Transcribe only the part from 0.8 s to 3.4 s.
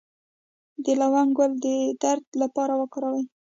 د لونګ ګل د درد لپاره وکاروئ